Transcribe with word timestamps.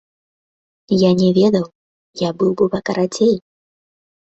Я 1.01 1.11
не 1.19 1.29
ведаў, 1.39 1.65
я 2.27 2.33
быў 2.41 2.51
бы 2.63 2.71
пакарацей. 2.79 3.33